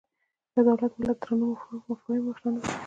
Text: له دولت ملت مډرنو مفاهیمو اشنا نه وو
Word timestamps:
له 0.53 0.61
دولت 0.67 0.91
ملت 0.99 1.19
مډرنو 1.19 1.47
مفاهیمو 1.89 2.31
اشنا 2.33 2.49
نه 2.53 2.59
وو 2.61 2.71